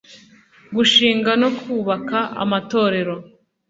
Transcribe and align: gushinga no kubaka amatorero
gushinga 0.75 1.31
no 1.41 1.49
kubaka 1.59 2.17
amatorero 2.43 3.15